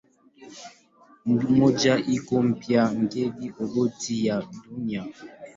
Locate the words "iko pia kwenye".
2.15-3.47